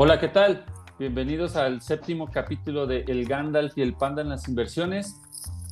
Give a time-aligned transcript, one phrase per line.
[0.00, 0.64] Hola, ¿qué tal?
[0.96, 5.20] Bienvenidos al séptimo capítulo de El Gandalf y el Panda en las inversiones.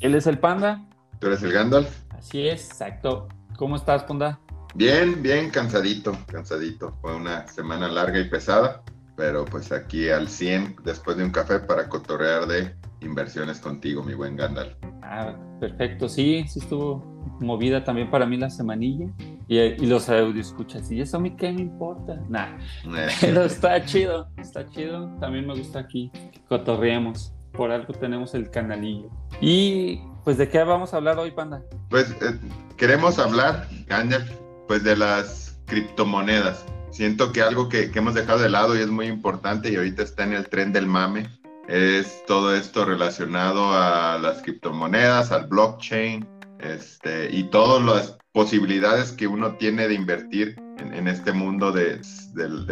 [0.01, 0.85] Él es el Panda.
[1.21, 2.03] ¿Tú eres el Gandalf?
[2.10, 3.28] Así es, exacto.
[3.56, 4.40] ¿Cómo estás, Panda?
[4.74, 6.99] Bien, bien, cansadito, cansadito.
[7.01, 8.83] Fue una semana larga y pesada,
[9.17, 14.15] pero pues aquí al 100 después de un café para cotorrear de inversiones contigo, mi
[14.15, 14.74] buen Gandalf.
[15.04, 16.09] Ah, perfecto.
[16.09, 16.98] Sí, sí estuvo
[17.38, 19.06] movida también para mí la semanilla.
[19.48, 22.20] Y, los audio escuchas, ¿y eso a mí qué me importa?
[22.28, 22.59] Nah,
[22.96, 23.09] eh.
[23.20, 25.09] pero está chido, está chido.
[25.20, 27.32] También me gusta aquí que cotorreemos.
[27.52, 29.09] Por algo tenemos el canalillo.
[29.41, 31.62] Y pues, ¿de qué vamos a hablar hoy, Panda?
[31.88, 32.38] Pues eh,
[32.77, 34.30] queremos hablar, Gandalf,
[34.69, 36.66] pues de las criptomonedas.
[36.91, 40.02] Siento que algo que, que hemos dejado de lado y es muy importante y ahorita
[40.02, 41.27] está en el tren del mame
[41.69, 46.27] es todo esto relacionado a las criptomonedas, al blockchain,
[46.60, 52.02] este, y todas las posibilidades que uno tiene de invertir en, este mundo de,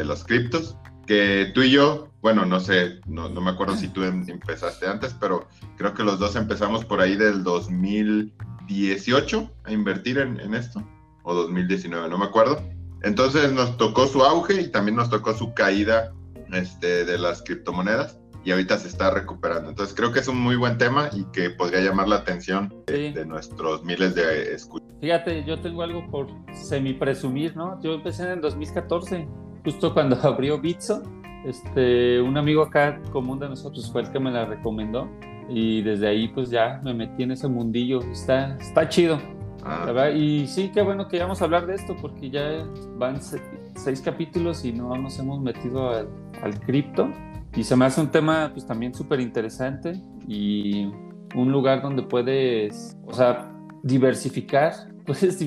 [0.05, 4.29] los criptos, que tú y yo, bueno, no sé, no, me acuerdo si tú em,
[4.29, 10.53] empezaste antes, pero creo que los dos empezamos por ahí del 2018 a invertir en,
[10.53, 10.87] esto,
[11.23, 12.63] o 2019, no me acuerdo.
[13.03, 16.13] Entonces nos tocó su auge y también nos tocó su caída
[16.53, 19.71] este, de las criptomonedas y ahorita se está recuperando.
[19.71, 23.25] Entonces creo que es un muy buen tema y que podría llamar la atención de,
[23.25, 24.89] nuestros miles de escuchas.
[25.01, 27.81] Fíjate, yo tengo algo por semi presumir, ¿no?
[27.83, 29.27] Yo empecé en el 2014,
[29.65, 31.03] justo cuando abrió Bitso.
[31.45, 35.11] Este, un amigo acá común de nosotros fue el que me la recomendó
[35.49, 38.01] y desde ahí pues ya me metí en ese mundillo.
[38.01, 39.19] Está, está chido.
[39.63, 40.11] Ah.
[40.11, 42.67] Y sí, qué bueno que vamos a hablar de esto porque ya
[42.99, 46.09] van seis capítulos y no nos hemos metido al,
[46.43, 47.11] al cripto.
[47.57, 50.87] Y se me hace un tema pues también súper interesante y
[51.35, 53.51] un lugar donde puedes, o sea,
[53.83, 54.73] diversificar,
[55.07, 55.41] puedes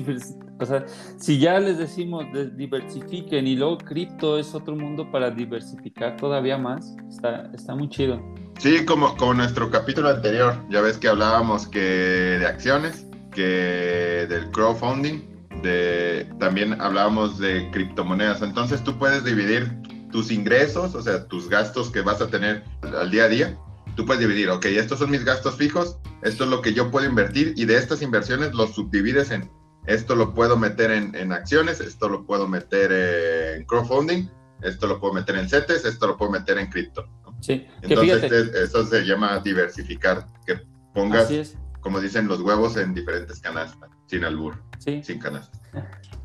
[0.60, 0.84] o sea,
[1.18, 2.24] si ya les decimos
[2.56, 8.20] diversifiquen y luego cripto es otro mundo para diversificar todavía más, está, está muy chido.
[8.58, 14.50] Sí, como, como nuestro capítulo anterior, ya ves que hablábamos que de acciones, que del
[14.50, 15.20] crowdfunding,
[15.62, 19.70] de, también hablábamos de criptomonedas, entonces tú puedes dividir
[20.10, 23.58] tus ingresos, o sea, tus gastos que vas a tener al día a día,
[23.96, 27.08] tú puedes dividir, ok, estos son mis gastos fijos, esto es lo que yo puedo
[27.08, 29.50] invertir y de estas inversiones los subdivides en,
[29.86, 34.28] esto lo puedo meter en, acciones, esto lo puedo meter en crowdfunding,
[34.62, 37.08] esto lo puedo meter en CETES, esto lo puedo meter en cripto.
[37.40, 40.60] Sí, entonces eso se llama diversificar, que
[40.92, 45.02] pongas, como dicen, los huevos en diferentes canastas, sin albur, sí.
[45.02, 45.60] sin canastas.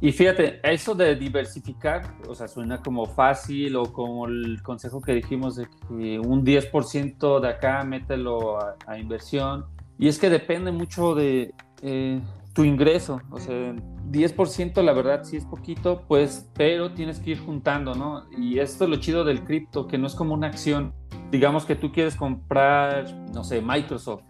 [0.03, 5.13] Y fíjate, eso de diversificar, o sea, suena como fácil o como el consejo que
[5.13, 9.65] dijimos de que un 10% de acá mételo a, inversión.
[9.97, 12.19] Y es que depende mucho de eh,
[12.53, 13.73] tu ingreso, o sea,
[14.11, 18.25] 10% la verdad sí es poquito, pues, pero tienes que ir juntando, ¿no?
[18.37, 20.93] Y esto es lo chido del cripto, que no es como una acción.
[21.31, 24.23] Digamos que tú quieres comprar, no sé, Microsoft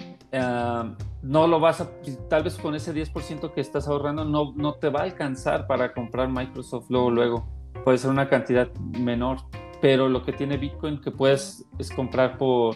[1.24, 1.90] no lo vas a,
[2.30, 5.94] tal vez con ese 10% que estás ahorrando no, no te va a alcanzar para
[5.94, 7.48] comprar Microsoft luego, luego.
[7.86, 9.38] Puede ser una cantidad menor,
[9.82, 12.76] pero lo que tiene Bitcoin que puedes es comprar por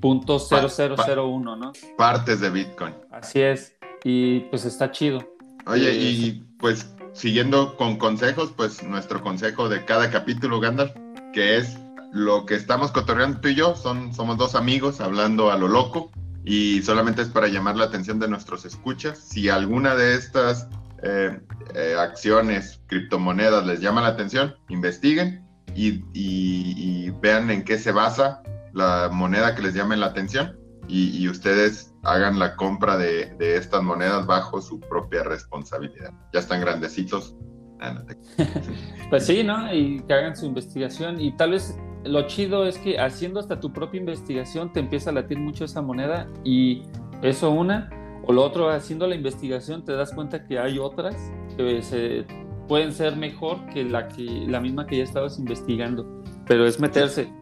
[0.00, 1.72] puntos 0001, ¿no?
[1.98, 2.94] Partes de Bitcoin.
[3.10, 5.20] Así es, y pues está chido.
[5.66, 10.92] Oye, y pues siguiendo con consejos, pues nuestro consejo de cada capítulo, Gandalf,
[11.34, 11.78] que es
[12.12, 16.10] lo que estamos cotorreando tú y yo, son, somos dos amigos hablando a lo loco
[16.46, 19.18] y solamente es para llamar la atención de nuestros escuchas.
[19.18, 20.68] Si alguna de estas
[21.02, 21.40] eh,
[21.74, 28.42] eh, acciones, criptomonedas les llama la atención, investiguen y, vean en qué se basa
[28.72, 34.24] la moneda que les llame la atención y, ustedes hagan la compra de, estas monedas
[34.24, 36.12] bajo su propia responsabilidad.
[36.32, 37.34] Ya están grandecitos.
[37.80, 38.04] Ah,
[39.10, 39.74] pues sí, ¿no?
[39.74, 41.76] Y que hagan su investigación y tal vez
[42.08, 45.82] lo chido es que haciendo hasta tu propia investigación te empieza a latir mucho esa
[45.82, 46.82] moneda y
[47.22, 47.90] eso una,
[48.24, 51.16] o lo otro, haciendo la investigación te das cuenta que hay otras
[51.56, 52.26] que se,
[52.68, 57.32] pueden ser mejor que la, que la misma que ya estabas investigando, pero es meterse.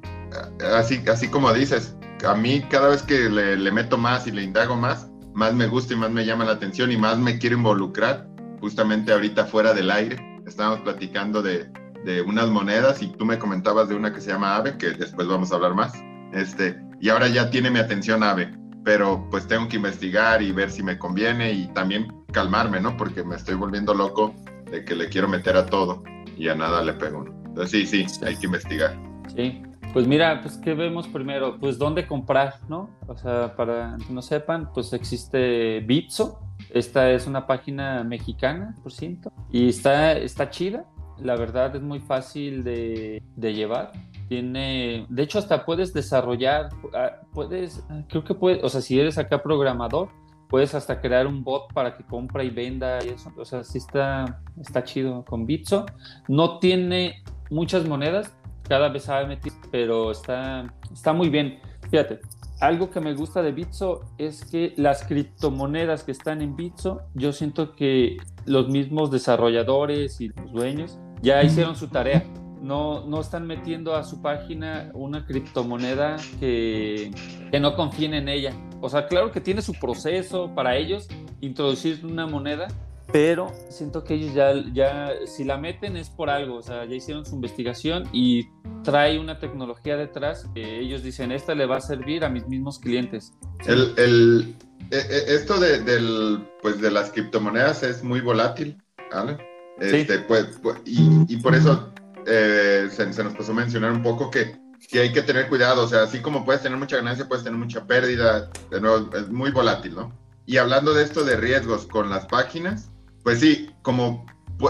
[0.77, 1.97] Así, así como dices,
[2.27, 5.67] a mí cada vez que le, le meto más y le indago más, más me
[5.67, 8.29] gusta y más me llama la atención y más me quiero involucrar.
[8.61, 11.71] Justamente ahorita fuera del aire, estábamos platicando de,
[12.05, 15.27] de unas monedas y tú me comentabas de una que se llama AVE, que después
[15.27, 15.93] vamos a hablar más.
[16.33, 18.51] Este, y ahora ya tiene mi atención AVE,
[18.85, 22.97] pero pues tengo que investigar y ver si me conviene y también calmarme, ¿no?
[22.97, 24.35] Porque me estoy volviendo loco
[24.71, 26.03] de que le quiero meter a todo
[26.37, 27.25] y a nada le pego.
[27.47, 28.97] Entonces sí, sí, hay que investigar.
[29.35, 29.63] Sí.
[29.93, 31.57] Pues mira, pues ¿qué vemos primero?
[31.61, 32.91] Pues dónde comprar, ¿no?
[33.07, 36.41] O sea, para que no sepan, pues existe Bitso.
[36.71, 40.85] Esta es una página mexicana, por ciento, y está, está chida
[41.19, 43.93] la verdad es muy fácil de, llevar.
[44.29, 49.19] Tiene, de hecho, hasta puedes desarrollar, ah, puedes, creo que puedes, o sea, si eres
[49.19, 50.09] acá programador,
[50.49, 53.33] puedes hasta crear un bot para que compra y venda y eso.
[53.37, 55.87] O sea, sí está, está chido con Bitso.
[56.29, 58.35] No tiene muchas monedas,
[58.69, 61.59] cada vez sabe meter, pero está, está muy bien.
[61.91, 62.21] Fíjate,
[62.61, 67.33] algo que me gusta de Bitso es que las criptomonedas que están en Bitso, yo
[67.33, 72.23] siento que los mismos desarrolladores y los dueños ya hicieron su tarea.
[72.61, 77.11] No, no están metiendo a su página una criptomoneda que,
[77.51, 78.55] que no confíen en ella.
[78.81, 81.09] O sea, claro que tiene su proceso para ellos
[81.41, 82.69] introducir una moneda,
[83.13, 86.95] pero siento que ellos ya, ya, si la meten es por algo, o sea, ya
[86.95, 88.49] hicieron su investigación y
[88.83, 92.79] trae una tecnología detrás que ellos dicen, esta le va a servir a mis mismos
[92.79, 93.33] clientes.
[93.67, 94.55] El, el,
[94.91, 98.83] e, e, esto de, del, pues de las criptomonedas es muy volátil,
[99.13, 99.54] ¿vale?
[99.79, 101.93] Este, pues, pues, y, y, por eso
[102.27, 104.57] eh, se, se, nos pasó a mencionar un poco que,
[104.89, 107.59] que hay que tener cuidado, o sea, así como puedes tener mucha ganancia, puedes tener
[107.59, 110.13] mucha pérdida, de nuevo, es muy volátil, ¿no?
[110.47, 112.91] Y hablando de esto de riesgos con las páginas,
[113.23, 114.27] pues sí, como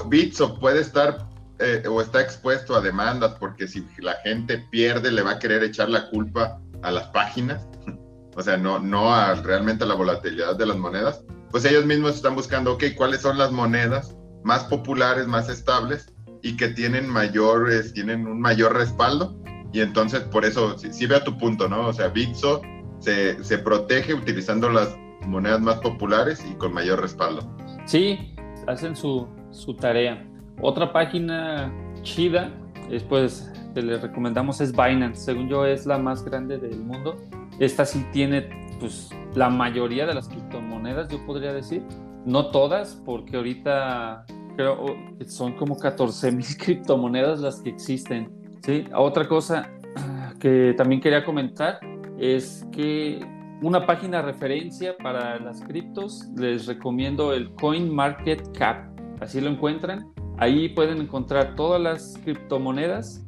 [0.09, 1.29] Bitso puede estar
[1.59, 5.63] eh, o está expuesto a demandas porque si la gente pierde le va a querer
[5.63, 7.67] echar la culpa a las páginas,
[8.37, 12.15] o sea, no, no a realmente a la volatilidad de las monedas, pues ellos mismos
[12.15, 14.15] están buscando, ok, ¿cuáles son las monedas
[14.45, 16.13] más populares, más estables
[16.43, 19.37] y que tienen mayores, tienen un mayor respaldo?
[19.73, 21.89] Y entonces, por eso, sí, sí veo tu punto, ¿no?
[21.89, 22.63] O sea, Bitso
[23.01, 24.97] se, se protege utilizando las
[25.27, 27.43] monedas más populares y con mayor respaldo.
[27.87, 28.35] Sí,
[28.67, 30.25] hacen su, su tarea.
[30.61, 32.53] Otra página chida,
[32.89, 35.25] después que les recomendamos es Binance.
[35.25, 37.17] Según yo es la más grande del mundo.
[37.59, 38.49] Esta sí tiene
[38.81, 41.83] pues la mayoría de las criptomonedas, yo podría decir.
[42.25, 44.25] No todas, porque ahorita
[44.57, 48.31] creo que son como 14 mil criptomonedas las que existen.
[48.63, 48.85] ¿sí?
[48.95, 49.71] Otra cosa
[50.41, 51.79] que también quería comentar
[52.19, 53.21] es que
[53.63, 59.01] una página referencia para las criptos, les recomiendo el CoinMarketCap.
[59.21, 60.13] Así lo encuentran.
[60.37, 63.25] Ahí pueden encontrar todas las criptomonedas,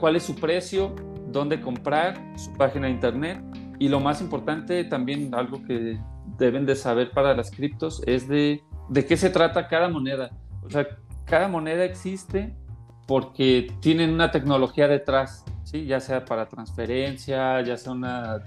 [0.00, 0.94] cuál es su precio,
[1.28, 3.40] dónde comprar, su página de internet.
[3.78, 6.00] Y lo más importante, también algo que
[6.38, 10.30] deben de saber para las criptos, es de, de qué se trata cada moneda.
[10.66, 10.86] O sea,
[11.24, 12.54] cada moneda existe
[13.06, 15.86] porque tienen una tecnología detrás, ¿sí?
[15.86, 18.42] ya sea para transferencia, ya sea una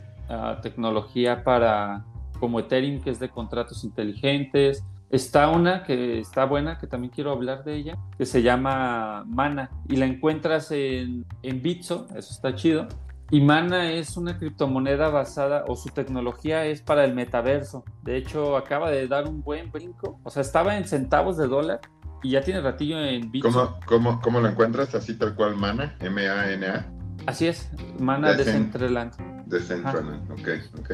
[0.61, 2.05] tecnología para
[2.39, 4.83] como Ethereum, que es de contratos inteligentes.
[5.09, 9.71] Está una que está buena, que también quiero hablar de ella, que se llama Mana
[9.87, 12.87] y la encuentras en, en Bitso, eso está chido.
[13.31, 17.83] Y Mana es una criptomoneda basada, o su tecnología es para el metaverso.
[18.03, 20.19] De hecho, acaba de dar un buen brinco.
[20.23, 21.79] O sea, estaba en centavos de dólar
[22.23, 23.51] y ya tiene ratillo en Bitso.
[23.51, 24.93] ¿Cómo, cómo, cómo lo encuentras?
[24.95, 26.85] Así tal cual Mana, M-A-N-A.
[27.25, 27.69] Así es,
[27.99, 29.13] Mana de Decentraland.
[29.45, 30.49] Decentraland, ok,
[30.79, 30.91] ok.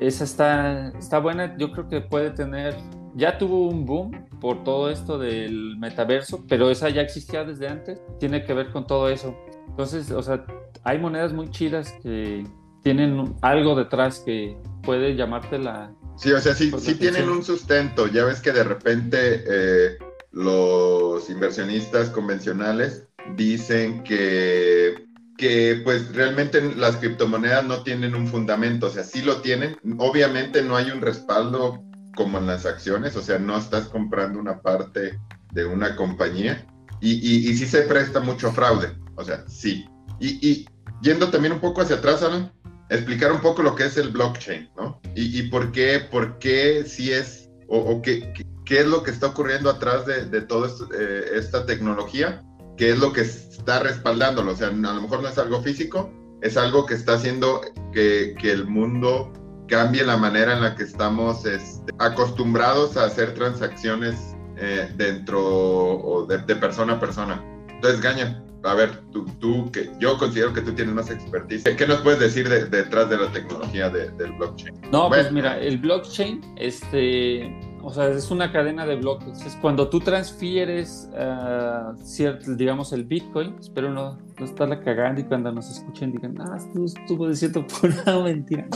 [0.00, 2.76] Esa está, está buena, yo creo que puede tener,
[3.14, 8.00] ya tuvo un boom por todo esto del metaverso, pero esa ya existía desde antes,
[8.18, 9.34] tiene que ver con todo eso.
[9.68, 10.44] Entonces, o sea,
[10.84, 12.46] hay monedas muy chidas que
[12.82, 15.92] tienen algo detrás que puede llamarte la...
[16.16, 19.98] Sí, o sea, sí, sí tienen un sustento, ya ves que de repente eh,
[20.32, 28.90] los inversionistas convencionales dicen que que pues realmente las criptomonedas no tienen un fundamento, o
[28.90, 31.82] sea, sí lo tienen, obviamente no hay un respaldo
[32.16, 35.18] como en las acciones, o sea, no estás comprando una parte
[35.52, 36.66] de una compañía
[37.00, 37.12] y,
[37.50, 39.86] y, sí se presta mucho fraude, o sea, sí.
[40.18, 40.66] Y, y
[41.02, 42.50] yendo también un poco hacia atrás, Alan,
[42.88, 45.00] explicar un poco lo que es el blockchain, ¿no?
[45.14, 48.32] Y, por qué, por qué sí es, o, o qué,
[48.66, 50.68] qué, es lo que está ocurriendo atrás de, de toda
[50.98, 52.42] eh, esta tecnología
[52.76, 54.52] qué es lo que está respaldándolo.
[54.52, 56.10] O sea, a lo mejor no es algo físico,
[56.42, 57.60] es algo que está haciendo
[57.92, 59.32] que, que el mundo
[59.68, 66.26] cambie la manera en la que estamos este, acostumbrados a hacer transacciones eh, dentro o
[66.26, 67.42] de, persona a persona.
[67.68, 71.86] Entonces, Gaña, a ver, tú, tú, que yo considero que tú tienes más expertise, ¿qué
[71.86, 74.74] nos puedes decir detrás de la tecnología del blockchain?
[74.92, 77.50] No, pues mira, el blockchain, este,
[77.86, 79.46] o sea, es una cadena de bloques.
[79.46, 85.24] Es cuando tú transfieres, uh, cierto, digamos, el Bitcoin, espero no, no estarla cagando y
[85.24, 88.66] cuando nos escuchen digan, ah, tú estuvo diciendo pura mentira.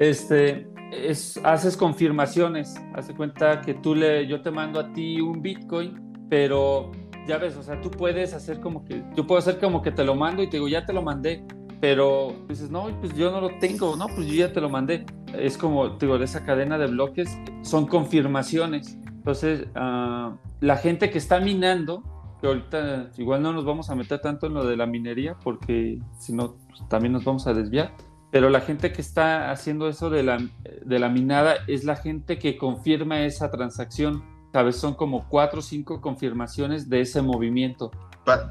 [0.00, 2.74] este, es, haces confirmaciones.
[2.96, 6.90] Hace cuenta que tú le, yo te mando a ti un Bitcoin, pero
[7.28, 10.02] ya ves, o sea, tú puedes hacer como que, yo puedo hacer como que te
[10.02, 11.46] lo mando y te digo, ya te lo mandé,
[11.80, 15.06] pero dices, no, pues yo no lo tengo, no, pues yo ya te lo mandé.
[15.32, 18.98] Es como, digo, esa cadena de bloques son confirmaciones.
[19.06, 22.02] Entonces, uh, la gente que está minando
[22.40, 26.00] que ahorita igual no nos vamos a meter tanto en lo de la minería porque
[26.18, 27.94] si no pues, también nos vamos a desviar.
[28.30, 30.38] Pero la gente que está haciendo eso de la,
[30.84, 34.22] de la minada es la gente que confirma esa transacción.
[34.52, 37.90] Sabes, son como cuatro o cinco confirmaciones de ese movimiento.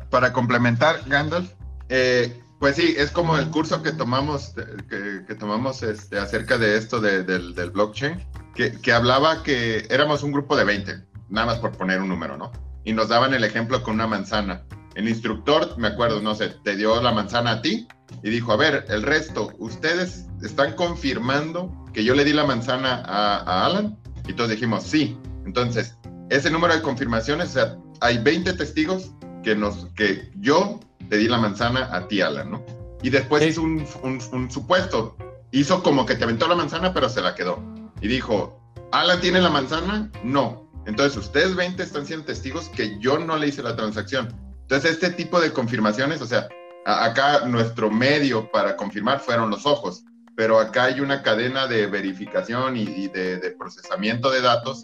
[0.10, 1.54] para complementar, Gandalf,
[1.88, 4.54] eh, pues sí, es como el curso que tomamos,
[4.90, 8.22] que, tomamos este, acerca de esto del, blockchain,
[8.54, 12.38] que, que, hablaba que éramos un grupo de 20, nada más por poner un número,
[12.38, 12.52] ¿no?
[12.84, 14.64] Y nos daban el ejemplo con una manzana.
[14.96, 17.88] El instructor, me acuerdo, no sé, te dio la manzana a ti
[18.24, 23.04] y dijo, a ver, el resto, ¿ustedes están confirmando que yo le di la manzana
[23.06, 23.98] a, a Alan?
[24.28, 25.18] Y todos dijimos, sí.
[25.46, 25.96] Entonces,
[26.30, 29.12] ese número de confirmaciones, o sea, hay 20 testigos
[29.44, 32.66] que, nos, que yo te di la manzana a ti, Alan, ¿no?
[33.02, 35.16] Y después hizo un, un, supuesto.
[35.52, 37.64] Hizo como que te aventó la manzana, pero se la quedó.
[38.02, 38.60] Y dijo,
[38.92, 40.12] ¿Alan tiene la manzana?
[40.24, 40.70] No.
[40.86, 44.34] Entonces, ustedes 20 están siendo testigos que yo no le hice la transacción.
[44.62, 46.48] Entonces, este tipo de confirmaciones, o sea,
[46.86, 50.04] acá nuestro medio para confirmar fueron los ojos,
[50.36, 54.84] pero acá hay una cadena de verificación y, de, de, procesamiento de datos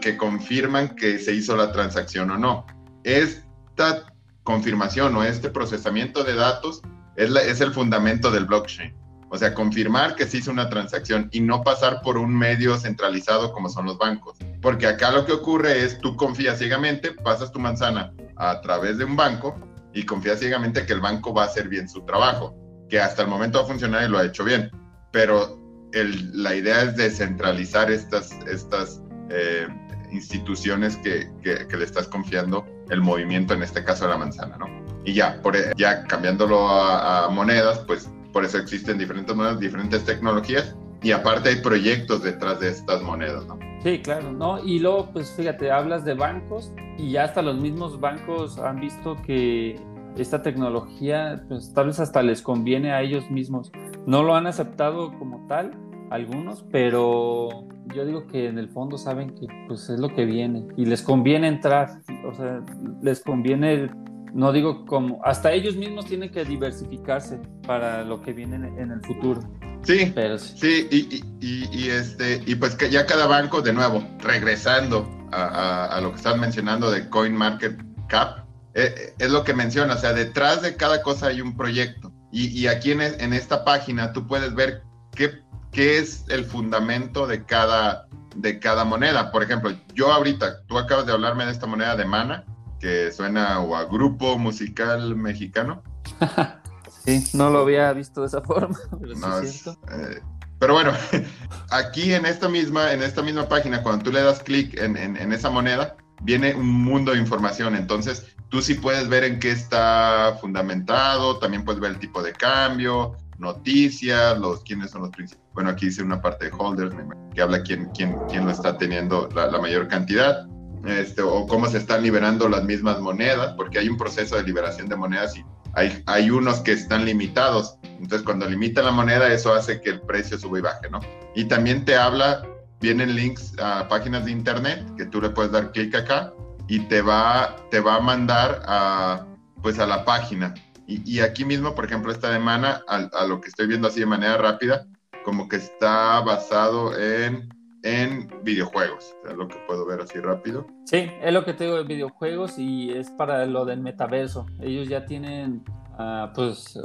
[0.00, 2.66] que confirman que se hizo la transacción o no.
[3.02, 4.06] Esta
[4.44, 6.82] confirmación o este procesamiento de datos
[7.16, 8.94] es, el fundamento del blockchain.
[9.30, 13.52] O sea, confirmar que se hizo una transacción y no pasar por un medio centralizado
[13.52, 14.38] como son los bancos.
[14.62, 19.04] Porque acá lo que ocurre es tú confías ciegamente, pasas tu manzana a través de
[19.04, 19.56] un banco
[19.92, 22.54] y confías ciegamente que el banco va a hacer bien su trabajo,
[22.88, 24.70] que hasta el momento va a funcionar y lo ha hecho bien.
[25.10, 25.58] Pero
[25.92, 29.66] la idea es descentralizar estas, estas eh,
[30.14, 34.66] instituciones que, que, le estás confiando el movimiento, en este caso a la manzana, ¿no?
[35.04, 40.76] Y ya, por, ya cambiándolo a, monedas, pues por eso existen diferentes monedas, diferentes tecnologías
[41.02, 43.58] y aparte hay proyectos detrás de estas monedas, ¿no?
[43.82, 44.64] Sí, claro, ¿no?
[44.64, 49.16] Y luego, pues fíjate, hablas de bancos y ya hasta los mismos bancos han visto
[49.26, 49.78] que
[50.16, 53.70] esta tecnología, pues tal vez hasta les conviene a ellos mismos.
[54.06, 55.72] No lo han aceptado como tal,
[56.10, 60.66] algunos, pero yo digo que en el fondo saben que pues es lo que viene
[60.76, 62.62] y les conviene entrar, o sea,
[63.02, 63.90] les conviene,
[64.32, 69.00] no digo como, hasta ellos mismos tienen que diversificarse para lo que viene en, el
[69.02, 69.40] futuro.
[69.82, 74.02] Sí, Pero sí, y, y, y, este, y pues que ya cada banco, de nuevo,
[74.20, 79.54] regresando a, a, lo que están mencionando de Coin Market Cap, eh, es lo que
[79.54, 82.12] menciona, o sea, detrás de cada cosa hay un proyecto.
[82.32, 84.82] Y, y aquí en, en, esta página tú puedes ver
[85.14, 85.28] qué
[85.74, 89.30] qué es el fundamento de cada, de cada moneda.
[89.30, 92.44] Por ejemplo, yo ahorita, tú acabas de hablarme de esta moneda de mana,
[92.80, 95.82] que suena o a grupo musical mexicano.
[97.04, 100.22] sí, no lo había visto de esa forma, pero no, eh,
[100.60, 100.92] pero bueno,
[101.70, 105.32] aquí en esta misma, en esta misma página, cuando tú le das clic en, en,
[105.32, 107.74] esa moneda, viene un mundo de información.
[107.74, 112.32] Entonces, tú sí puedes ver en qué está fundamentado, también puedes ver el tipo de
[112.32, 115.43] cambio, noticias, los quiénes son los principales.
[115.54, 116.94] Bueno, aquí dice una parte de holders,
[117.34, 120.46] que habla quién, quién, quién lo está teniendo la, mayor cantidad,
[120.84, 124.88] este, o cómo se están liberando las mismas monedas, porque hay un proceso de liberación
[124.88, 125.44] de monedas y
[125.74, 127.78] hay, hay unos que están limitados.
[127.84, 131.00] Entonces, cuando limitan la moneda, eso hace que el precio suba y baje, ¿no?
[131.34, 132.42] Y también te habla,
[132.80, 136.32] vienen links a páginas de internet que tú le puedes dar clic acá
[136.68, 139.24] y te va, te va a mandar a,
[139.62, 140.52] pues a la página
[140.86, 144.06] y, aquí mismo, por ejemplo, esta semana, a, a, lo que estoy viendo así de
[144.06, 144.86] manera rápida,
[145.24, 147.48] como que está basado en,
[147.82, 150.66] en videojuegos, es lo que puedo ver así rápido.
[150.84, 154.46] Sí, es lo que tengo de videojuegos y es para lo del metaverso.
[154.60, 155.64] Ellos ya tienen
[155.98, 156.78] uh, pues,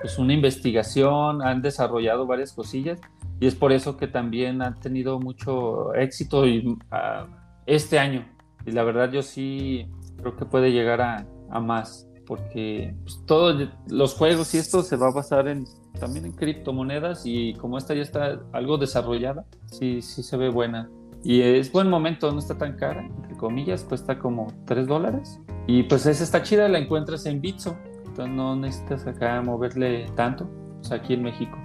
[0.00, 3.00] pues una investigación, han desarrollado varias cosillas
[3.40, 7.26] y es por eso que también han tenido mucho éxito y, uh,
[7.66, 8.26] este año.
[8.66, 9.86] Y la verdad yo sí
[10.16, 14.96] creo que puede llegar a, a más porque pues, todos los juegos y esto se
[14.96, 15.66] va a basar en
[15.98, 20.90] también en criptomonedas y como esta ya está algo desarrollada, sí, sí se ve buena.
[21.22, 25.40] Y es buen momento, no está tan cara, entre comillas, cuesta como 3 dólares.
[25.66, 30.50] Y pues esa está chida, la encuentras en Bitso, entonces no necesitas acá moverle tanto,
[30.76, 31.58] pues aquí en México.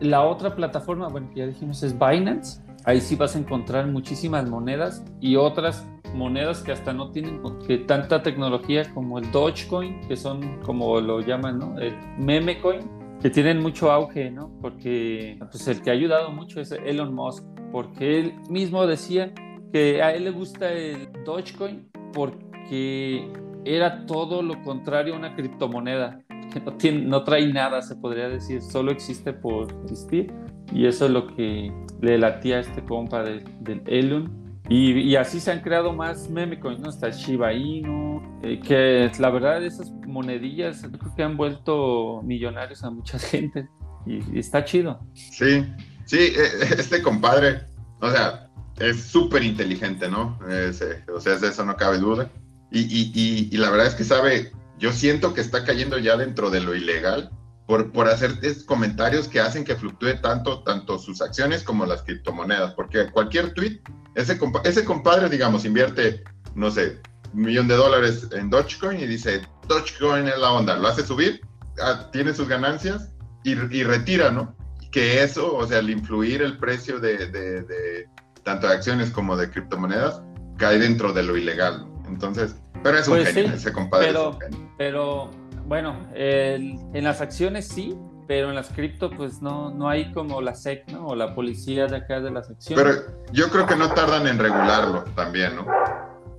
[0.00, 4.48] La otra plataforma, bueno, que ya dijimos es Binance, ahí sí vas a encontrar muchísimas
[4.48, 10.16] monedas y otras monedas que hasta no tienen que tanta tecnología como el Dogecoin, que
[10.16, 11.78] son como lo llaman, ¿no?
[11.78, 12.80] El meme coin,
[13.20, 14.50] que tienen mucho auge, ¿no?
[14.60, 19.32] Porque pues el que ha ayudado mucho es Elon Musk, porque él mismo decía
[19.72, 23.30] que a él le gusta el Dogecoin porque
[23.64, 26.22] era todo lo contrario a una criptomoneda,
[26.52, 30.32] que no, tiene, no trae nada, se podría decir, solo existe por existir.
[30.72, 34.39] Y eso es lo que le latía a este compa del Elon
[34.72, 36.90] Y, así se han creado más meme coins, ¿no?
[36.90, 42.90] Está Shiba Inu, eh, que la verdad esas monedillas creo que han vuelto millonarios a
[42.90, 43.68] mucha gente
[44.06, 45.00] y, está chido.
[45.14, 45.66] Sí,
[46.04, 47.62] sí, e, este compadre,
[48.00, 48.48] o sea,
[48.78, 50.38] es súper inteligente, ¿no?
[50.48, 50.72] Eh,
[51.12, 52.30] o sea, de eso no cabe duda.
[52.70, 56.48] Y, y, y, la verdad es que sabe, yo siento que está cayendo ya dentro
[56.48, 57.32] de lo ilegal
[57.70, 58.32] por, por hacer
[58.66, 63.80] comentarios que hacen que fluctúe tanto, tanto sus acciones como las criptomonedas, porque cualquier tweet,
[64.16, 66.24] ese, ese compadre, digamos, invierte,
[66.56, 67.00] no sé,
[67.32, 71.42] un millón de dólares en Dogecoin y dice, Dogecoin es la onda, lo hace subir,
[71.80, 73.12] ah, tiene sus ganancias
[73.44, 74.56] y, y, retira, ¿no?
[74.90, 78.08] Que eso, o sea, al influir el precio de, de, de
[78.42, 80.20] tanto de acciones como de criptomonedas,
[80.58, 81.86] cae dentro de lo ilegal.
[82.08, 84.08] Entonces, pero es un pues genio, ese compadre.
[84.08, 84.38] Pero,
[84.76, 85.30] pero
[85.70, 87.96] bueno, en las acciones sí,
[88.26, 91.06] pero en las cripto pues no, no hay como la SEC, ¿no?
[91.06, 92.84] O la policía de acá de las acciones.
[92.84, 95.66] Pero yo creo que no tardan en regularlo también, ¿no?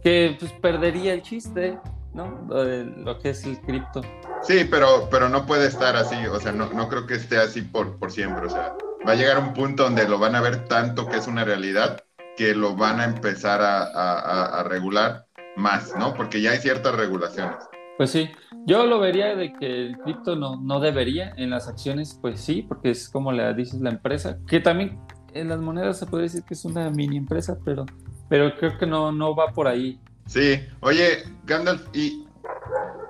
[0.03, 1.79] Que pues perdería el chiste,
[2.13, 2.45] ¿no?
[2.50, 4.01] Lo, que es el cripto.
[4.41, 7.61] Sí, pero, pero no puede estar así, o sea, no, no creo que esté así
[7.61, 8.75] por, por siempre, o sea,
[9.07, 12.03] va a llegar un punto donde lo van a ver tanto que es una realidad
[12.35, 16.15] que lo van a empezar a, a regular más, ¿no?
[16.15, 17.63] Porque ya hay ciertas regulaciones.
[18.01, 18.31] Pues sí,
[18.65, 22.63] yo lo vería de que el cripto no, no debería, en las acciones pues sí,
[22.67, 24.99] porque es como le dices la empresa, que también
[25.33, 27.85] en las monedas se puede decir que es una mini empresa, pero,
[28.29, 29.99] pero creo que no, no va por ahí.
[30.27, 32.25] Sí, oye, Gandalf, y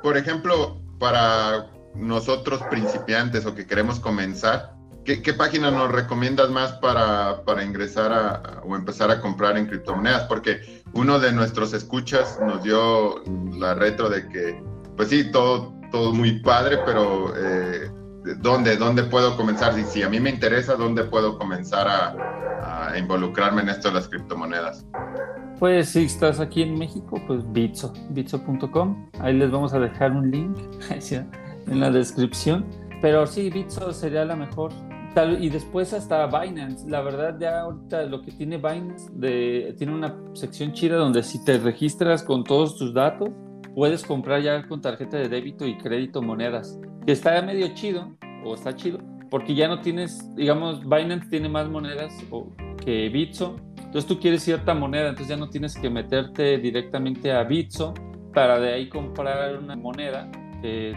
[0.01, 7.43] por ejemplo, para nosotros principiantes o que queremos comenzar, ¿qué, página nos recomiendas más para,
[7.43, 10.23] para ingresar a, o empezar a comprar en criptomonedas?
[10.23, 13.23] Porque uno de nuestros escuchas nos dio
[13.57, 17.91] la retro de que pues sí, todo, todo muy padre, pero eh,
[18.39, 19.73] ¿dónde, ¿dónde puedo comenzar?
[19.73, 24.09] Si, si a mí me interesa, ¿dónde puedo comenzar a, involucrarme en esto de las
[24.09, 24.85] criptomonedas?
[25.59, 29.09] Pues si estás aquí en México, pues Bitso, bitso.com.
[29.19, 30.57] Ahí les vamos a dejar un link
[31.67, 32.65] en la descripción.
[33.01, 34.71] Pero sí, Bitso sería la mejor.
[35.39, 36.89] y después hasta Binance.
[36.89, 41.43] La verdad, ya ahorita lo que tiene Binance, de, tiene una sección chida donde si
[41.45, 43.29] te registras con todos tus datos,
[43.75, 48.53] puedes comprar ya con tarjeta de débito y crédito monedas, que está medio chido, o
[48.53, 52.13] está chido, porque ya no tienes, digamos, Binance tiene más monedas
[52.83, 57.43] que Bitso, entonces tú quieres cierta moneda, entonces ya no tienes que meterte directamente a
[57.43, 57.93] Bitso
[58.33, 60.29] para de ahí comprar una moneda,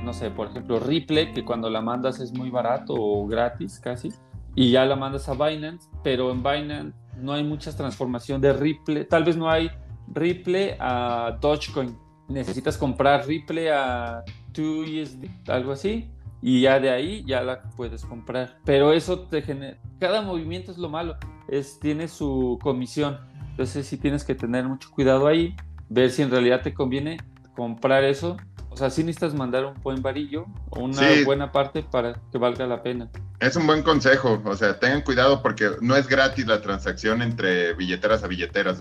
[0.05, 4.11] no sé, por ejemplo, Ripple, que cuando la mandas es muy barato o gratis casi,
[4.55, 9.05] y ya la mandas a Binance, pero en Binance no hay muchas transformación de Ripple,
[9.05, 9.71] tal vez no hay
[10.13, 11.97] Ripple a Dogecoin,
[12.29, 16.11] necesitas comprar Ripple a 2USD, algo así,
[16.41, 18.59] y ya de ahí ya la puedes comprar.
[18.65, 21.17] Pero eso te genera, cada movimiento es lo malo,
[21.49, 23.19] es, tiene su comisión,
[23.51, 25.55] entonces sí tienes que tener mucho cuidado ahí,
[25.89, 27.19] ver si en realidad te conviene
[27.55, 28.37] comprar eso.
[28.71, 32.67] O sea, sí necesitas mandar un buen varillo o una buena parte para que valga
[32.67, 33.09] la pena.
[33.39, 37.75] Es un buen consejo, o sea, tengan cuidado porque no es gratis la transacción entre
[37.75, 38.81] billeteras a billeteras.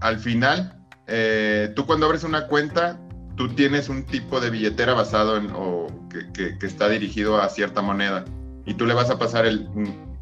[0.00, 3.00] al final, eh, tú cuando abres una cuenta,
[3.36, 5.86] tú tienes un tipo de billetera basado en o
[6.34, 8.24] que, está dirigido a cierta moneda
[8.64, 9.68] y tú le vas a pasar el,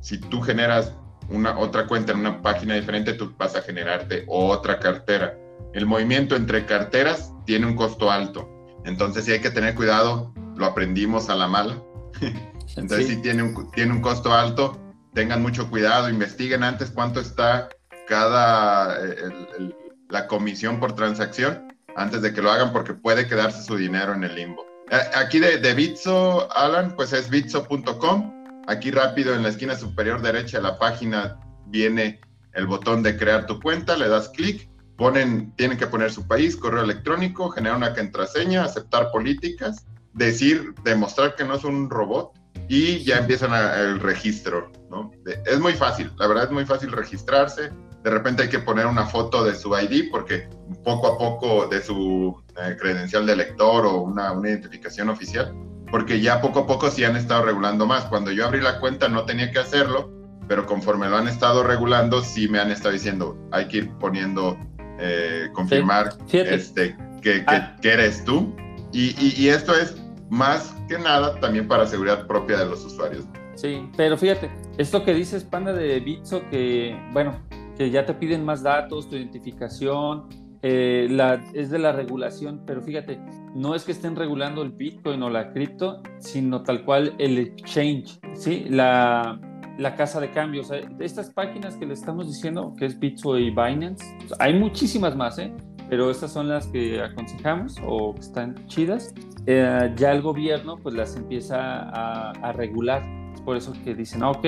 [0.01, 0.93] si tú generas
[1.31, 5.39] una otra cuenta en una página diferente, tú vas a generarte otra cartera.
[5.73, 8.49] El movimiento entre carteras tiene un costo alto,
[8.85, 11.83] entonces sí hay que tener cuidado, lo aprendimos a la mala.
[12.77, 14.79] entonces sí, tiene, un, tiene un costo alto,
[15.15, 17.71] tengan mucho cuidado, investiguen antes cuánto está
[18.07, 19.75] cada, el,
[20.15, 24.23] la comisión por transacción antes de que lo hagan porque puede quedarse su dinero en
[24.23, 24.65] el limbo.
[24.91, 28.33] Eh, aquí de, Bitso, Alan, pues es bitso.com.
[28.69, 32.21] Aquí rápido en la esquina superior derecha de la página viene
[32.53, 36.57] el botón de crear tu cuenta, le das clic, ponen, tienen que poner su país,
[36.57, 43.03] correo electrónico, generar una contraseña, aceptar políticas, decir, demostrar que no es un robot y
[43.03, 45.11] ya empiezan el registro, ¿no?
[45.45, 47.73] Es muy fácil, la verdad es muy fácil registrarse,
[48.05, 50.47] de repente hay que poner una foto de su ID porque
[50.85, 55.55] poco a poco de su eh, credencial de lector o una, una, identificación oficial,
[55.91, 58.05] porque ya poco a poco sí han estado regulando más.
[58.05, 60.13] Cuando yo abrí la cuenta no tenía que hacerlo,
[60.47, 64.59] pero conforme lo han estado regulando sí me han estado diciendo, hay que ir poniendo,
[64.99, 67.75] eh, confirmar este, que, ah.
[67.81, 68.55] que, eres tú.
[68.93, 69.97] Y, y, y esto es
[70.29, 73.25] más que nada también para seguridad propia de los usuarios.
[73.55, 77.41] Sí, pero fíjate, esto que dices, Panda de Bitso, que, bueno,
[77.77, 80.29] que ya te piden más datos, tu identificación,
[80.63, 83.21] eh, la, es de la regulación, pero fíjate,
[83.55, 88.19] no es que estén regulando el Bitcoin o la cripto, sino tal cual el exchange,
[88.35, 88.65] ¿sí?
[88.71, 89.39] La,
[89.79, 90.71] la casa de cambios.
[90.71, 90.89] ¿eh?
[91.01, 95.39] estas páginas que le estamos diciendo, que es Bitso y Binance, pues, hay muchísimas más,
[95.39, 95.53] ¿eh?
[95.89, 99.13] pero estas son las que aconsejamos o que están chidas.
[99.47, 103.03] Eh, ya el gobierno pues las empieza a, a, regular.
[103.35, 104.43] Es por eso que dicen, ah, ok,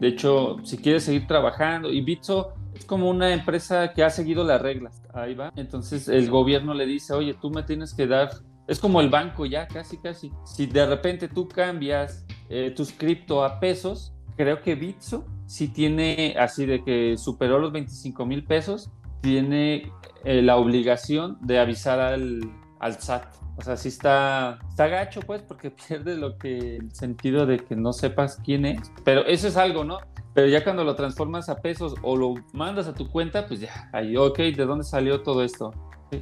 [0.00, 4.44] de hecho, si quieres seguir trabajando, y Bitso es como una empresa que ha seguido
[4.44, 5.52] las reglas, ahí va.
[5.56, 8.30] Entonces el gobierno le dice, oye, tú me tienes que dar,
[8.66, 10.32] es como el banco ya, casi, casi.
[10.44, 16.36] Si de repente tú cambias eh, tus cripto a pesos, creo que Bitso si tiene,
[16.38, 18.90] así de que superó los 25 mil pesos,
[19.22, 19.90] tiene
[20.24, 22.40] eh, la obligación de avisar al,
[22.80, 23.24] al SAT.
[23.58, 27.74] O sea, sí está, está gacho, pues, porque pierde lo que, el sentido de que
[27.76, 28.90] no sepas quién es.
[29.04, 29.98] Pero eso es algo, ¿no?
[30.34, 33.90] Pero ya cuando lo transformas a pesos o lo mandas a tu cuenta, pues ya,
[33.92, 35.72] ahí, ok, ¿de dónde salió todo esto?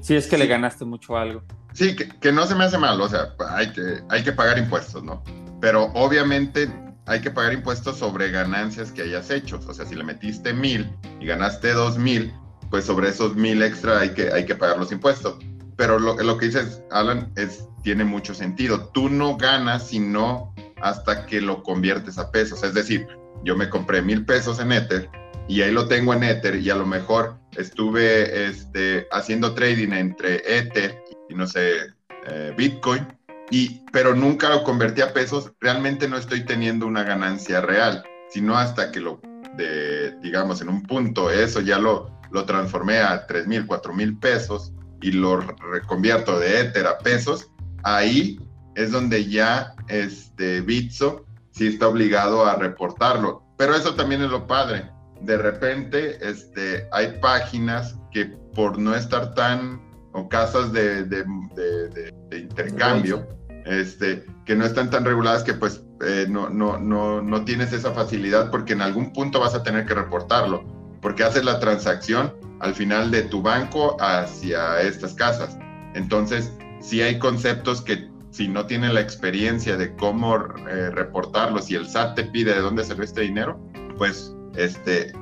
[0.00, 1.42] Si es que le ganaste mucho algo.
[1.74, 4.58] Sí, que, que, no se me hace mal, o sea, hay que, hay que pagar
[4.58, 5.22] impuestos, ¿no?
[5.60, 6.72] Pero obviamente
[7.04, 9.60] hay que pagar impuestos sobre ganancias que hayas hecho.
[9.68, 12.32] O sea, si le metiste mil y ganaste dos mil,
[12.70, 15.36] pues sobre esos mil extra hay que, hay que pagar los impuestos.
[15.76, 18.88] Pero lo, lo que dices, Alan, es, tiene mucho sentido.
[18.94, 22.62] Tú no ganas sino hasta que lo conviertes a pesos.
[22.62, 23.06] Es decir,
[23.44, 25.10] yo me compré mil pesos en Ether
[25.48, 30.42] y ahí lo tengo en Ether y a lo mejor estuve este, haciendo trading entre
[30.46, 31.72] Ether y no sé,
[32.28, 33.06] eh, Bitcoin,
[33.50, 38.56] y, pero nunca lo convertí a pesos, realmente no estoy teniendo una ganancia real, sino
[38.56, 39.20] hasta que lo,
[39.56, 44.18] de, digamos, en un punto, eso ya lo, lo transformé a 3 mil, 4 mil
[44.18, 47.50] pesos y lo reconvierto de Ether a pesos,
[47.82, 48.40] ahí
[48.74, 53.42] es donde ya este Bitso sí está obligado a reportarlo.
[53.56, 54.90] Pero eso también es lo padre.
[55.20, 59.80] De repente este, hay páginas que por no estar tan,
[60.12, 63.26] o casas de, de, de, intercambio,
[63.64, 67.92] este, que no están tan reguladas que pues eh, no, no, no, no tienes esa
[67.92, 70.64] facilidad porque en algún punto vas a tener que reportarlo,
[71.00, 75.58] porque haces la transacción al final de tu banco hacia estas casas.
[75.94, 81.74] Entonces, sí hay conceptos que si no tiene la experiencia de cómo eh, reportarlos y
[81.74, 83.58] el SAT te pide de dónde salió este dinero,
[83.96, 85.12] pues este,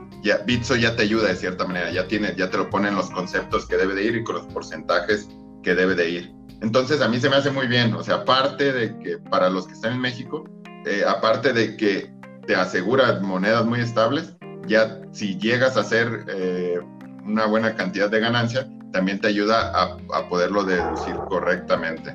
[0.47, 3.67] Bitso ya te ayuda de cierta manera, ya, tiene, ya te lo ponen los conceptos
[3.67, 5.29] que debe de ir y con los porcentajes
[5.63, 6.33] que debe de ir.
[6.61, 9.67] Entonces a mí se me hace muy bien, o sea, aparte de que para los
[9.67, 10.45] que están en México,
[10.87, 12.11] eh, aparte de que
[12.47, 14.35] te asegura monedas muy estables,
[14.67, 16.79] ya si llegas a hacer eh,
[17.25, 22.15] una buena cantidad de ganancia, también te ayuda a, a poderlo deducir correctamente.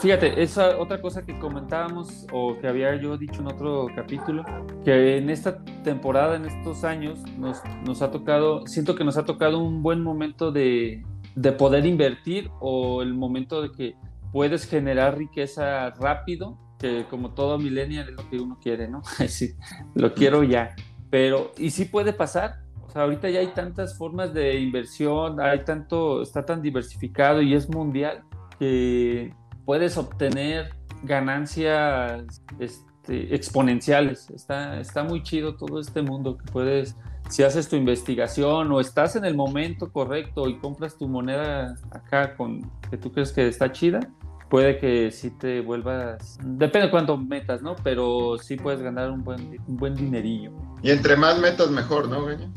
[0.00, 4.44] Fíjate, esa otra cosa que comentábamos o que había yo dicho en otro capítulo,
[4.84, 9.24] que en esta temporada, en estos años, nos, nos ha tocado, siento que nos ha
[9.24, 11.02] tocado un buen momento de,
[11.34, 13.96] de poder invertir o el momento de que
[14.30, 19.02] puedes generar riqueza rápido, que como todo millennial es lo que uno quiere, ¿no?
[19.26, 19.54] sí,
[19.94, 20.76] lo quiero ya.
[21.10, 25.64] Pero, y sí puede pasar, o sea, ahorita ya hay tantas formas de inversión, hay
[25.64, 28.24] tanto, está tan diversificado y es mundial
[28.58, 30.70] que puedes obtener
[31.02, 34.30] ganancias este, exponenciales.
[34.30, 36.96] Está, está muy chido todo este mundo que puedes,
[37.28, 42.36] si haces tu investigación o estás en el momento correcto y compras tu moneda acá
[42.36, 44.00] con que tú crees que está chida,
[44.48, 47.76] puede que sí te vuelvas, depende de cuánto metas, ¿no?
[47.82, 50.52] Pero sí puedes ganar un buen, un buen dinerillo.
[50.82, 52.50] Y entre más metas mejor, ¿no, Gaña?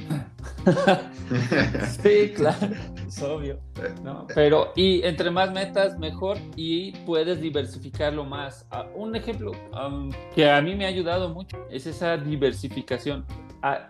[2.03, 2.67] sí, claro,
[3.07, 3.59] es obvio.
[4.03, 4.27] ¿no?
[4.33, 8.65] Pero, y entre más metas, mejor y puedes diversificarlo más.
[8.71, 9.51] Ah, un ejemplo
[10.35, 13.25] que a mí me ha ayudado mucho es esa diversificación.
[13.63, 13.87] Ah,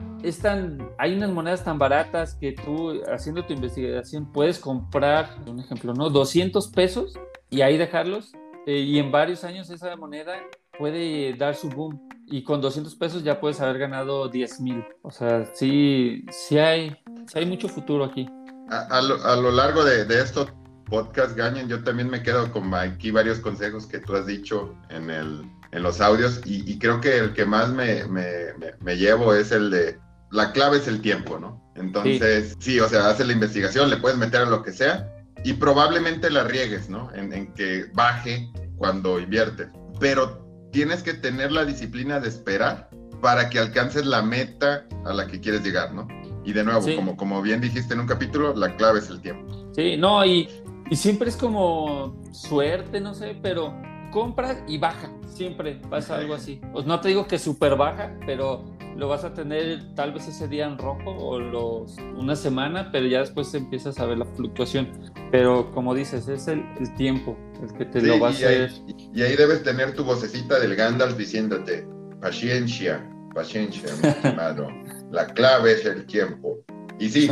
[0.98, 6.10] hay unas monedas tan baratas que tú, haciendo tu investigación, puedes comprar, un ejemplo, ¿no?
[6.10, 7.18] 200 pesos
[7.52, 8.32] y ahí dejarlos.
[8.66, 10.34] Eh, y en varios años esa moneda
[10.80, 14.84] puede dar su boom y con 200 pesos ya puedes haber ganado 10 mil.
[15.04, 16.96] O sea, sí, sí hay,
[17.36, 18.28] hay mucho futuro aquí.
[18.70, 20.48] A, lo, largo de, de estos
[20.86, 25.10] podcast Gañen, yo también me quedo con aquí varios consejos que tú has dicho en,
[25.10, 29.52] el, en los audios y, creo que el que más me, me, me, llevo es
[29.52, 30.00] el de
[30.32, 31.62] la clave es el tiempo, ¿no?
[31.76, 32.80] Entonces, sí.
[32.80, 35.11] o sea, haces la investigación, le puedes meter a lo que sea
[35.44, 37.10] y probablemente la riegues, ¿no?
[37.13, 39.70] En, en que baje cuando inviertes.
[40.00, 40.41] Pero
[40.72, 42.89] tienes que tener la disciplina de esperar
[43.22, 46.08] para que alcances la meta a la que quieres llegar, ¿no?
[46.44, 49.70] Y de nuevo, como, como bien dijiste en un capítulo, la clave es el tiempo.
[49.74, 50.50] Sí, no, y,
[50.89, 53.74] y siempre es como suerte, no sé, pero
[54.12, 56.60] compras y baja, siempre pasa algo así.
[56.74, 58.65] Pues no te digo que súper baja, pero
[59.02, 63.08] lo vas a tener tal vez ese día en rojo o los, una semana, pero
[63.08, 64.88] ya después empiezas a ver la fluctuación.
[65.32, 68.72] Pero como dices, es el, el tiempo el que te lo va a hacer.
[68.88, 71.88] y ahí debes tener tu vocecita del Gandalf diciéndote,
[72.22, 74.68] paciencia, Paciencia, mi estimado.
[75.10, 76.60] La clave es el tiempo.
[77.00, 77.28] Y sí,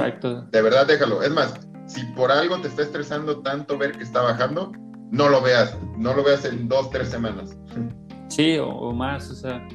[0.51, 1.21] de verdad déjalo.
[1.21, 1.53] Es más,
[1.85, 4.71] si por algo te está estresando tanto ver que está bajando,
[5.11, 7.55] no lo veas, no lo veas en dos, tres semanas.
[8.29, 9.67] Sí, o, más, o sea.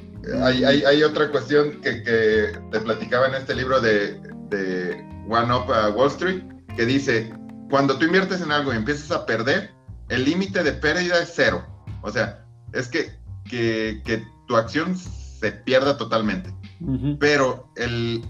[0.43, 4.95] Hay, hay, hay otra cuestión que, que, te platicaba en este libro de, de
[5.29, 6.43] One Up a Wall Street,
[6.77, 7.33] que dice,
[7.71, 9.71] cuando tú inviertes en algo y empiezas a perder,
[10.09, 11.65] el límite de pérdida es cero.
[12.03, 13.13] O sea, es que,
[13.45, 16.55] que, que tu acción se pierda totalmente.
[17.19, 18.23] Pero el,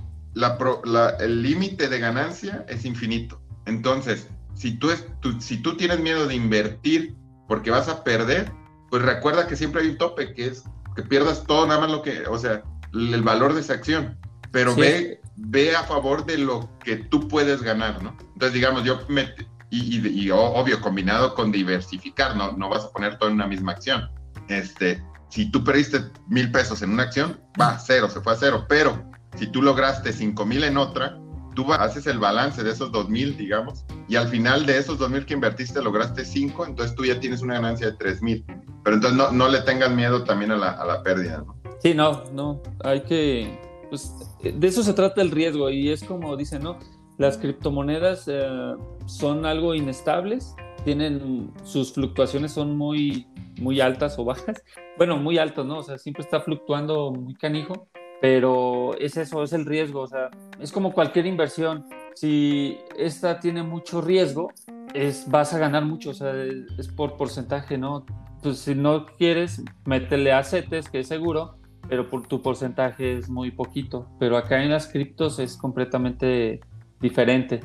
[1.43, 3.41] límite de ganancia es infinito.
[3.67, 5.07] Entonces, si tú, es,
[5.41, 7.15] si tú tienes miedo de invertir
[7.49, 8.53] porque vas a perder,
[8.91, 12.03] pues recuerda que siempre hay un tope, que es que pierdas todo, nada más lo
[12.03, 14.19] que, o sea, el valor de esa acción.
[14.51, 18.17] Pero ve, ve a favor de lo que tú puedes ganar, ¿no?
[18.35, 19.35] Entonces, digamos, yo me,
[19.71, 23.73] y, y, obvio, combinado con diversificar, no, no vas a poner todo en una misma
[23.73, 24.09] acción.
[24.49, 28.67] Este, si tú perdiste mil pesos en una acción, va, cero, se fue a cero.
[28.69, 29.05] Pero
[29.37, 31.19] si tú lograste cinco mil en otra,
[31.57, 35.11] tú haces el balance de esos dos mil, digamos, y al final de esos dos
[35.11, 38.45] mil que invertiste lograste cinco, entonces tú ya tienes una ganancia de tres mil.
[38.85, 41.57] Pero entonces no, no le tengan miedo también a la, a la pérdida, ¿no?
[41.81, 43.59] Sí, no, no, hay que,
[43.91, 46.79] pues, de eso se trata el riesgo y es como dicen, ¿no?
[47.19, 48.75] Las criptomonedas eh,
[49.07, 53.27] son algo inestables, tienen sus fluctuaciones son muy
[53.61, 54.63] muy altas o bajas.
[54.97, 55.79] Bueno, muy altas, ¿no?
[55.79, 57.89] O sea, siempre está fluctuando muy canijo,
[58.21, 61.87] pero es eso, es el riesgo, o sea, es como cualquier inversión.
[62.15, 64.53] Si esta tiene mucho riesgo,
[64.95, 66.33] es, vas a ganar mucho, o sea,
[66.79, 68.07] es, por porcentaje, ¿no?
[68.43, 73.29] Pues si no quieres, métele a CETES, que es seguro, pero por tu porcentaje es
[73.29, 74.09] muy poquito.
[74.19, 76.61] Pero acá en las criptos es completamente
[77.01, 77.61] diferente.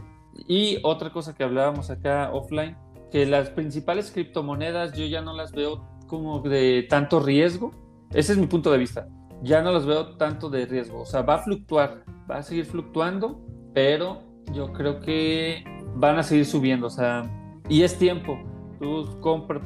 [0.47, 2.75] Y otra cosa que hablábamos acá offline,
[3.11, 7.71] que las principales criptomonedas yo ya no las veo como de tanto riesgo.
[8.11, 9.07] Ese es mi punto de vista.
[9.43, 11.01] Ya no las veo tanto de riesgo.
[11.01, 13.39] O sea, va a fluctuar, va a seguir fluctuando,
[13.73, 15.63] pero yo creo que
[15.99, 16.87] van a seguir subiendo.
[16.87, 17.29] O sea,
[17.67, 18.39] y es tiempo.
[18.79, 19.05] Tú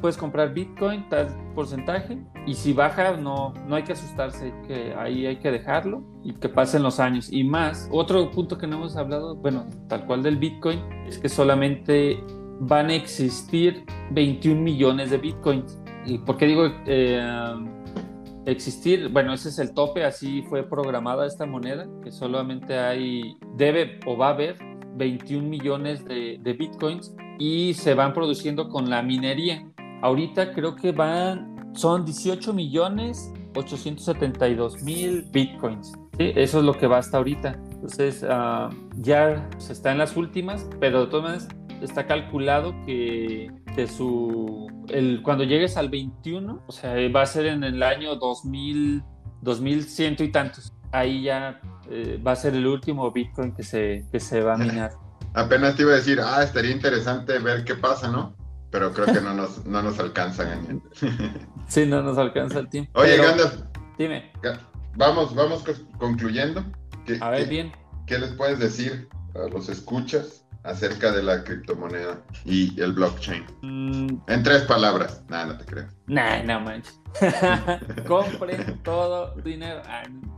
[0.00, 5.24] puedes comprar Bitcoin, tal porcentaje, y si baja, no, no hay que asustarse, que ahí
[5.24, 7.32] hay que dejarlo y que pasen los años.
[7.32, 11.28] Y más, otro punto que no hemos hablado, bueno, tal cual del Bitcoin, es que
[11.28, 12.18] solamente
[12.60, 15.80] van a existir 21 millones de bitcoins.
[16.06, 17.22] ¿Y por qué digo eh,
[18.46, 19.08] existir?
[19.10, 24.16] Bueno, ese es el tope, así fue programada esta moneda, que solamente hay, debe o
[24.16, 24.56] va a haber
[24.96, 29.66] 21 millones de, bitcoins y se van produciendo con la minería.
[30.02, 35.92] Ahorita creo que van, son 18 millones 872 mil bitcoins.
[36.18, 37.60] Eso es lo que va hasta ahorita.
[37.72, 41.48] Entonces, ah, ya se está en las últimas, pero de todas maneras
[41.80, 44.66] está calculado que, que su,
[45.22, 49.02] cuando llegues al 21, o sea, va a ser en el año 2000,
[49.42, 50.73] 2100 y tantos.
[50.94, 54.56] Ahí ya eh, va a ser el último Bitcoin que se, que se va a
[54.58, 54.92] minar.
[55.34, 58.36] Apenas te iba a decir, ah, estaría interesante ver qué pasa, ¿no?
[58.70, 60.44] Pero creo que no nos, no nos alcanza,
[61.68, 62.92] sí, no nos alcanza el tiempo.
[63.00, 63.54] Oye, Gandalf.
[63.98, 64.32] Dime.
[64.96, 65.64] Vamos, vamos
[65.98, 66.64] concluyendo.
[67.20, 67.72] a ver, bien.
[68.06, 73.44] ¿Qué les puedes decir a los escuchas acerca de la criptomoneda y el blockchain?
[74.26, 75.22] En tres palabras.
[75.28, 75.86] Nada, no te creo.
[76.06, 77.00] Nah, no manches.
[78.06, 79.82] Compren todo dinero.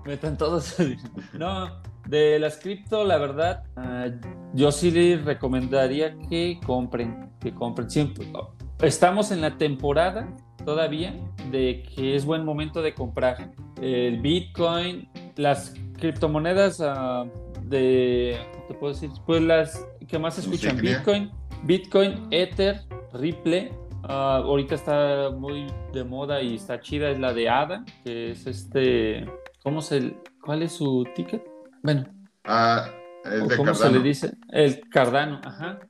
[0.05, 1.11] metan todo su dinero.
[1.33, 4.09] No, de las cripto, la verdad, ah,
[4.53, 8.27] yo sí les recomendaría que compren, que compren siempre.
[8.81, 10.29] Estamos en la temporada
[10.65, 11.15] todavía
[11.51, 17.29] de que es buen momento de comprar el Bitcoin, las criptomonedas uh,
[17.69, 19.11] de, te puedo decir?
[19.27, 21.31] Pues las que más se escuchan, Bitcoin,
[21.65, 23.73] Bitcoin, Ether, Ripple.
[24.05, 28.47] Ah, ahorita está muy de moda y está chida, es la de ADA, que es
[28.47, 29.27] este,
[29.65, 31.43] ¿cómo se, cuál es su ticket?
[31.83, 32.05] Bueno.
[32.45, 32.89] Ah,
[33.25, 34.33] el de ¿Cómo se le dice?
[34.51, 35.81] El Cardano, ajá.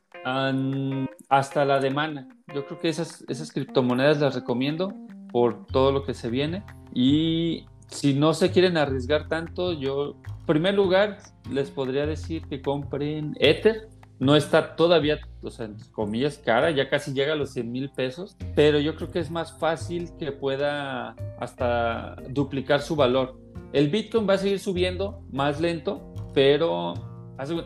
[1.28, 2.28] hasta la de Mana.
[2.54, 4.94] Yo creo que esas, esas criptomonedas las recomiendo
[5.30, 6.64] por todo lo que se viene.
[6.94, 11.18] Y si no se quieren arriesgar tanto, yo, en primer lugar,
[11.50, 13.88] les podría decir que compren Ether.
[14.18, 17.90] No está todavía, o sea, en comillas, cara, ya casi llega a los 100 mil
[17.90, 23.38] pesos, pero yo creo que es más fácil que pueda hasta duplicar su valor.
[23.74, 26.94] El Bitcoin va a seguir subiendo más lento, pero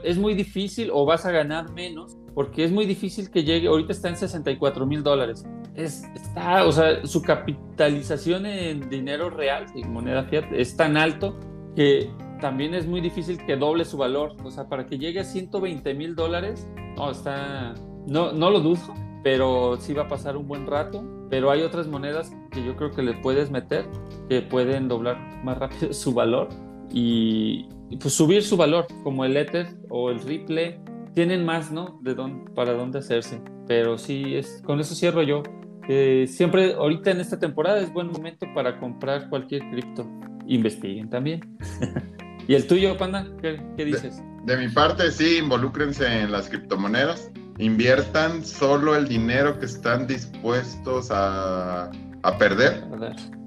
[0.02, 3.92] es muy difícil o vas a ganar menos porque es muy difícil que llegue, ahorita
[3.92, 5.44] está en 64 mil dólares.
[5.80, 11.38] Es, está, o sea, su capitalización en dinero real, en moneda fiat, es tan alto
[11.74, 14.34] que también es muy difícil que doble su valor.
[14.44, 16.66] O sea, para que llegue a 120 mil dólares,
[16.96, 17.74] no, está,
[18.06, 18.80] no, no lo dudo,
[19.22, 21.04] pero sí va a pasar un buen rato.
[21.30, 23.86] Pero hay otras monedas que yo creo que le puedes meter
[24.28, 26.48] que pueden doblar más rápido su valor
[26.92, 27.68] y,
[28.00, 30.80] pues subir su valor, como el Ether o el Ripple.
[31.14, 31.98] Tienen más, ¿no?
[32.02, 33.42] De dónde, para dónde hacerse.
[33.66, 35.42] Pero sí, es, con eso cierro yo.
[36.28, 40.06] Siempre, ahorita en esta temporada es buen momento para comprar cualquier cripto.
[40.46, 41.40] Investiguen también.
[42.48, 43.26] ¿Y el tuyo, Panda?
[43.40, 44.22] ¿Qué, dices?
[44.44, 50.06] De, de mi parte, sí, involúcrense en las criptomonedas inviertan solo el dinero que están
[50.06, 51.90] dispuestos a,
[52.22, 52.82] a perder.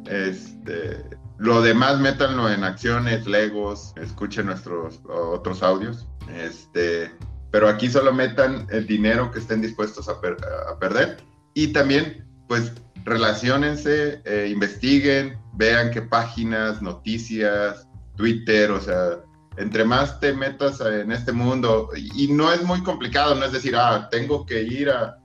[0.05, 1.03] Este,
[1.39, 6.07] lo demás métanlo en acciones, legos, escuchen nuestros otros audios.
[6.35, 7.11] Este,
[7.51, 11.17] pero aquí solo metan el dinero que estén dispuestos a, a perder.
[11.53, 12.71] Y también, pues,
[13.05, 19.19] relacionense, eh, investiguen, vean qué páginas, noticias, Twitter, o sea,
[19.57, 23.75] entre más te metas en este mundo, y no es muy complicado, no es decir,
[23.75, 25.19] ah, tengo que ir a,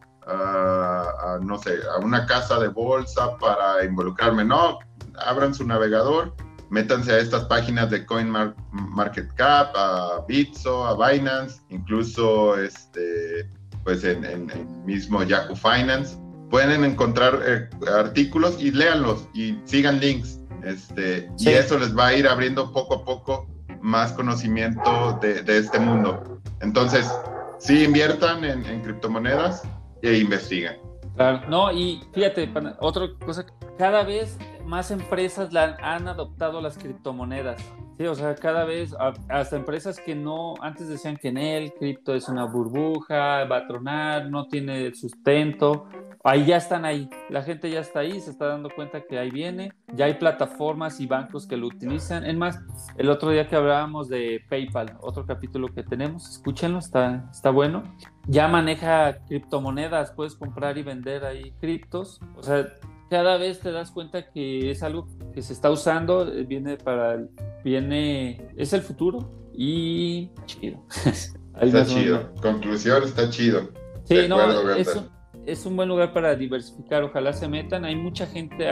[1.41, 4.79] no sé, a una casa de bolsa para involucrarme, no,
[5.25, 6.35] abran su navegador,
[6.71, 13.49] métanse a estas páginas de CoinMarketCap, a Bitso, a Binance, incluso este,
[13.85, 14.51] pues en, en,
[14.85, 16.17] mismo Yahoo Finance,
[16.51, 22.15] pueden encontrar eh, artículos y léanlos y sigan links, este, y eso les va a
[22.15, 23.47] ir abriendo poco a poco
[23.81, 26.41] más conocimiento de, este mundo.
[26.61, 27.11] Entonces,
[27.59, 29.63] sí inviertan en, criptomonedas
[30.03, 30.77] e investiguen.
[31.17, 33.45] Claro, no, y fíjate, otra cosa,
[33.77, 37.61] cada vez más empresas la, han adoptado las criptomonedas.
[37.99, 38.95] Sí, o sea, cada vez,
[39.29, 43.67] hasta empresas que no, antes decían que en él, cripto es una burbuja, va a
[43.67, 45.89] tronar, no tiene sustento,
[46.23, 49.33] ahí ya están ahí, la gente ya está ahí, se está dando cuenta que ahí
[49.33, 52.25] viene, ya hay plataformas y bancos que lo utilizan.
[52.25, 52.61] Es más,
[52.97, 57.83] el otro día que hablábamos de PayPal, otro capítulo que tenemos, escúchenlo, está, está bueno.
[58.29, 62.21] Ya maneja criptomonedas, puedes comprar y vender ahí criptos.
[62.37, 62.65] O sea,
[63.09, 67.19] cada vez te das cuenta que es algo que se está usando, eh, viene para,
[67.65, 70.83] viene, es el futuro y chido.
[71.61, 72.33] está chido.
[72.41, 73.71] Conclusión, está chido.
[74.05, 75.09] Sí, no, eso
[75.49, 77.03] es un buen lugar para diversificar.
[77.03, 77.85] Ojalá se metan.
[77.85, 78.69] Hay mucha gente,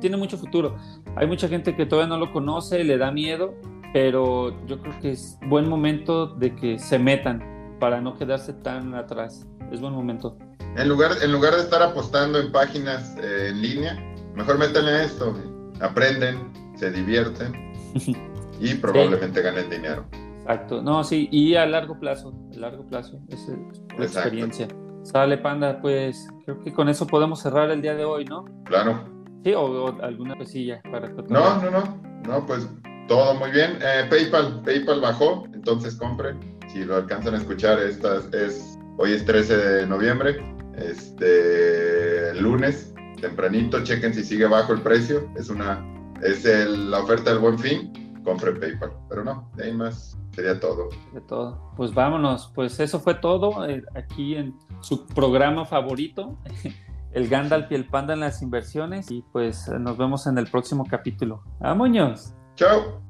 [0.00, 0.76] tiene mucho futuro.
[1.16, 3.54] Hay mucha gente que todavía no lo conoce, le da miedo,
[3.92, 8.94] pero yo creo que es buen momento de que se metan para no quedarse tan
[8.94, 9.46] atrás.
[9.72, 10.36] Es buen momento.
[10.76, 13.96] En lugar, en lugar de estar apostando en páginas eh, en línea,
[14.34, 15.34] mejor métanle a esto.
[15.80, 17.72] Aprenden, se divierten
[18.60, 20.04] y probablemente ganen dinero.
[20.40, 20.82] Exacto.
[20.82, 23.48] No, sí, y a largo plazo, a largo plazo, es
[23.96, 24.68] la experiencia.
[25.02, 28.44] Sale, Panda, pues creo que con eso podemos cerrar el día de hoy, ¿no?
[28.64, 29.04] Claro.
[29.44, 32.68] Sí, o, alguna cosilla para No, no, no, no, pues
[33.08, 33.78] todo muy bien.
[33.82, 36.40] Eh, PayPal, PayPal bajó, entonces compren.
[36.72, 43.82] Si lo alcanzan a escuchar, esta es, hoy es 13 de noviembre, este lunes, tempranito,
[43.82, 45.28] chequen si sigue bajo el precio.
[45.36, 45.84] Es una,
[46.22, 48.92] es la oferta del buen fin, compren PayPal.
[49.08, 50.88] Pero no, de ahí más sería todo.
[51.12, 51.72] De todo.
[51.76, 56.38] Pues vámonos, pues eso fue todo eh, aquí en su programa favorito,
[57.12, 59.10] el Gandalf y el Panda en las inversiones.
[59.10, 61.42] Y pues nos vemos en el próximo capítulo.
[61.60, 62.34] ¡Vámonos!
[62.56, 63.03] ¡Chao!